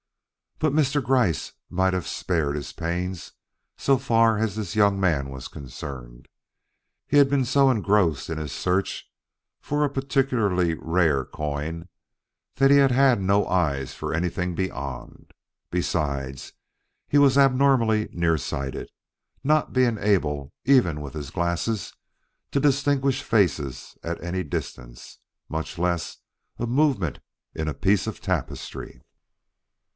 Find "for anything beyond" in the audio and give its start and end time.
13.93-15.31